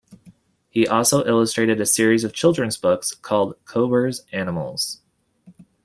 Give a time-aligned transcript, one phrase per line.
[0.71, 4.99] He also illustrated a series of children's books, called "Cober's Animals".